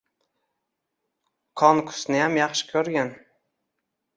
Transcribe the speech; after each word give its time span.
Qonqusniyam 1.63 2.41
yaxshi 2.41 2.69
ko‘rgin. 2.73 3.17